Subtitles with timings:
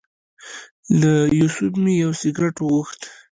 [0.99, 3.01] له یوسف مې یو سګرټ وغوښت.